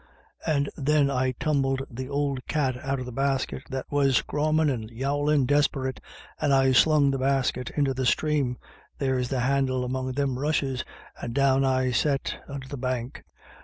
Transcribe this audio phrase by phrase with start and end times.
[0.47, 4.89] And then I tumbled th' ould cat out of the basket, that was scrawmin* and
[4.89, 5.99] yowlin' disp'rit,
[6.41, 8.57] and I slung the basket into the sthrame—
[8.97, 10.83] there's the handle among them rushes—
[11.21, 13.23] and down I sat under the bank.